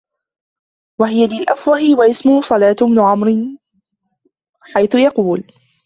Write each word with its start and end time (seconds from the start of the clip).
وَهِيَ 0.99 1.27
لِلْأَفْوَهِ 1.27 1.79
وَاسْمُهُ 1.97 2.41
صَلَاءَةُ 2.41 2.75
بْنُ 2.85 2.99
عَمْرٍو 2.99 3.47
حَيْثُ 4.61 4.95
يَقُولُ 4.95 5.43